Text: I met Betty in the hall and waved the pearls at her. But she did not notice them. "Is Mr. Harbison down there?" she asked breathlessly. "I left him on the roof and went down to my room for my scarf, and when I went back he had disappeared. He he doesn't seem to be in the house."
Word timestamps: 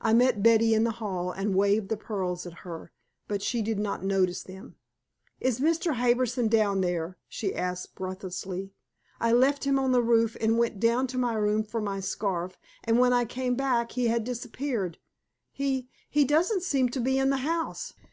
I 0.00 0.12
met 0.12 0.44
Betty 0.44 0.74
in 0.74 0.84
the 0.84 0.92
hall 1.02 1.32
and 1.32 1.52
waved 1.56 1.88
the 1.88 1.96
pearls 1.96 2.46
at 2.46 2.58
her. 2.62 2.92
But 3.26 3.42
she 3.42 3.62
did 3.62 3.80
not 3.80 4.04
notice 4.04 4.44
them. 4.44 4.76
"Is 5.40 5.58
Mr. 5.58 5.94
Harbison 5.94 6.46
down 6.46 6.82
there?" 6.82 7.18
she 7.28 7.52
asked 7.52 7.96
breathlessly. 7.96 8.70
"I 9.18 9.32
left 9.32 9.64
him 9.64 9.76
on 9.76 9.90
the 9.90 10.04
roof 10.04 10.36
and 10.40 10.56
went 10.56 10.78
down 10.78 11.08
to 11.08 11.18
my 11.18 11.34
room 11.34 11.64
for 11.64 11.80
my 11.80 11.98
scarf, 11.98 12.56
and 12.84 13.00
when 13.00 13.12
I 13.12 13.24
went 13.36 13.56
back 13.56 13.90
he 13.90 14.06
had 14.06 14.22
disappeared. 14.22 14.98
He 15.50 15.88
he 16.08 16.24
doesn't 16.24 16.62
seem 16.62 16.88
to 16.90 17.00
be 17.00 17.18
in 17.18 17.30
the 17.30 17.38
house." 17.38 17.92